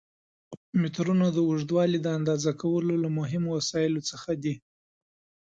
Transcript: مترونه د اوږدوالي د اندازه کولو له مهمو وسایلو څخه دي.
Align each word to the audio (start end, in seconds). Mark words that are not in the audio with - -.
مترونه 0.81 1.27
د 1.31 1.37
اوږدوالي 1.47 1.99
د 2.01 2.07
اندازه 2.17 2.51
کولو 2.61 2.93
له 3.03 3.09
مهمو 3.17 3.49
وسایلو 3.57 4.01
څخه 4.09 4.31
دي. 4.43 4.55